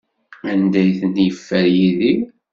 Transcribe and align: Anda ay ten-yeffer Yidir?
Anda 0.51 0.77
ay 0.81 0.91
ten-yeffer 0.99 1.65
Yidir? 1.75 2.21